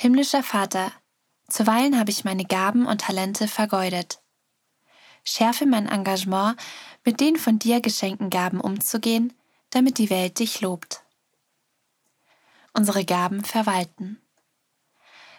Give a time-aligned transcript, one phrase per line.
[0.00, 0.92] Himmlischer Vater,
[1.48, 4.22] zuweilen habe ich meine Gaben und Talente vergeudet.
[5.24, 6.56] Schärfe mein Engagement,
[7.04, 9.32] mit den von dir geschenkten Gaben umzugehen,
[9.70, 11.02] damit die Welt dich lobt.
[12.72, 14.22] Unsere Gaben verwalten.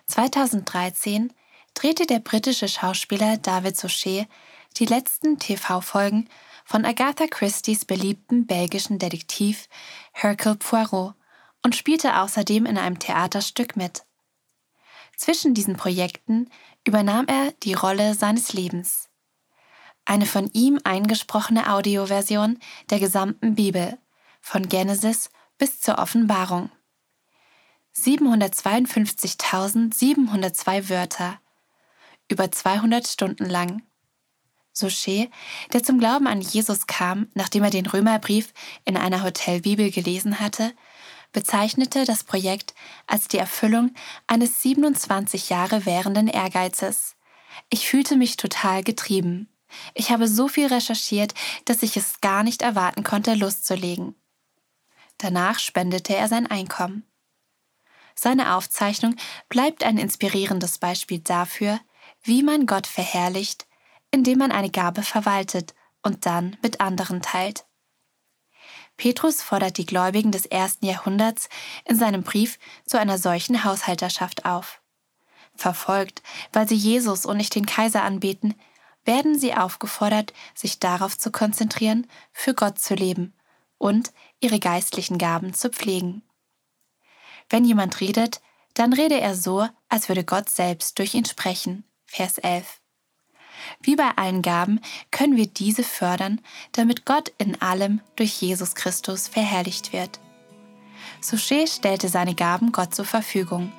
[0.08, 1.32] 2013
[1.74, 4.28] drehte der britische Schauspieler David Suchet
[4.76, 6.28] die letzten TV-Folgen
[6.66, 9.70] von Agatha Christie's beliebten belgischen Detektiv
[10.12, 11.14] Hercule Poirot
[11.64, 14.04] und spielte außerdem in einem Theaterstück mit.
[15.20, 16.50] Zwischen diesen Projekten
[16.88, 19.10] übernahm er die Rolle seines Lebens.
[20.06, 22.58] Eine von ihm eingesprochene Audioversion
[22.90, 23.98] der gesamten Bibel,
[24.40, 26.72] von Genesis bis zur Offenbarung.
[27.98, 31.42] 752.702 Wörter,
[32.30, 33.84] über 200 Stunden lang.
[34.72, 35.30] Suchet,
[35.74, 38.54] der zum Glauben an Jesus kam, nachdem er den Römerbrief
[38.86, 40.72] in einer Hotelbibel gelesen hatte,
[41.32, 42.74] bezeichnete das Projekt
[43.08, 43.94] als die Erfüllung
[44.28, 47.16] eines 27 Jahre währenden Ehrgeizes.
[47.70, 49.50] Ich fühlte mich total getrieben.
[49.94, 51.34] Ich habe so viel recherchiert,
[51.66, 54.16] dass ich es gar nicht erwarten konnte, loszulegen.
[55.18, 57.04] Danach spendete er sein Einkommen.
[58.16, 59.16] Seine Aufzeichnung
[59.48, 61.80] bleibt ein inspirierendes Beispiel dafür,
[62.22, 63.68] wie man Gott verherrlicht,
[64.12, 67.66] indem man eine Gabe verwaltet und dann mit anderen teilt.
[69.00, 71.48] Petrus fordert die Gläubigen des ersten Jahrhunderts
[71.86, 74.82] in seinem Brief zu einer solchen Haushalterschaft auf.
[75.56, 78.56] Verfolgt, weil sie Jesus und nicht den Kaiser anbeten,
[79.06, 83.34] werden sie aufgefordert, sich darauf zu konzentrieren, für Gott zu leben
[83.78, 84.12] und
[84.42, 86.22] ihre geistlichen Gaben zu pflegen.
[87.50, 88.42] Wenn jemand redet,
[88.74, 91.86] dann rede er so, als würde Gott selbst durch ihn sprechen.
[92.06, 92.82] Vers 11.
[93.82, 94.80] Wie bei allen Gaben
[95.12, 100.20] können wir diese fördern, damit Gott in allem durch Jesus Christus verherrlicht wird.
[101.22, 103.72] Suchet stellte seine Gaben Gott zur Verfügung.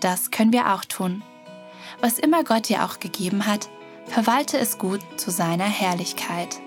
[0.00, 1.22] Das können wir auch tun.
[2.00, 3.68] Was immer Gott dir auch gegeben hat,
[4.06, 6.60] verwalte es gut zu seiner Herrlichkeit.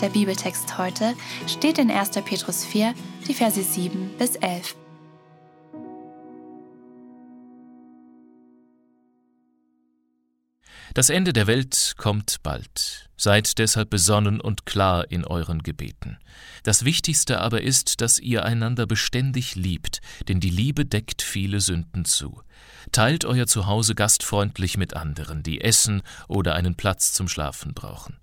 [0.00, 1.14] Der Bibeltext heute
[1.46, 2.10] steht in 1.
[2.24, 2.94] Petrus 4,
[3.26, 4.76] die Verse 7 bis 11.
[10.94, 13.10] Das Ende der Welt kommt bald.
[13.16, 16.18] Seid deshalb besonnen und klar in euren Gebeten.
[16.62, 22.04] Das Wichtigste aber ist, dass ihr einander beständig liebt, denn die Liebe deckt viele Sünden
[22.04, 22.40] zu.
[22.92, 28.18] Teilt euer Zuhause gastfreundlich mit anderen, die essen oder einen Platz zum Schlafen brauchen.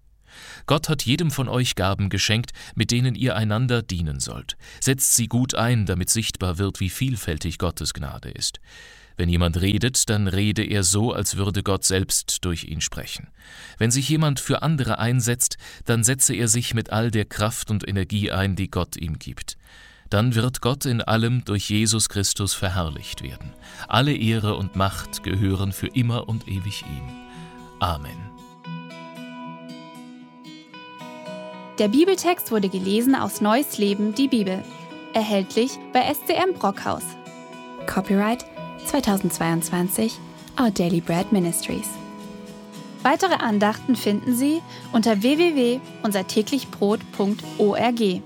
[0.65, 4.55] Gott hat jedem von euch Gaben geschenkt, mit denen ihr einander dienen sollt.
[4.79, 8.61] Setzt sie gut ein, damit sichtbar wird, wie vielfältig Gottes Gnade ist.
[9.17, 13.27] Wenn jemand redet, dann rede er so, als würde Gott selbst durch ihn sprechen.
[13.77, 17.87] Wenn sich jemand für andere einsetzt, dann setze er sich mit all der Kraft und
[17.87, 19.57] Energie ein, die Gott ihm gibt.
[20.09, 23.53] Dann wird Gott in allem durch Jesus Christus verherrlicht werden.
[23.87, 27.09] Alle Ehre und Macht gehören für immer und ewig ihm.
[27.79, 28.31] Amen.
[31.79, 34.61] Der Bibeltext wurde gelesen aus Neues Leben, die Bibel.
[35.13, 37.03] Erhältlich bei SCM Brockhaus.
[37.87, 38.45] Copyright
[38.87, 40.17] 2022
[40.59, 41.87] Our Daily Bread Ministries.
[43.03, 48.21] Weitere Andachten finden Sie unter www.unsertäglichbrot.org.